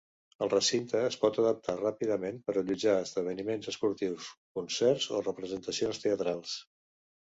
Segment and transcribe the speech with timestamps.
[0.43, 6.63] El recinte es pot adaptar ràpidament per allotjar esdeveniments esportius, concerts o representacions teatrals.